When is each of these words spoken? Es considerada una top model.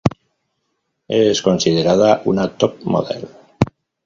Es 1.17 1.43
considerada 1.49 2.09
una 2.25 2.49
top 2.63 2.81
model. 2.97 3.29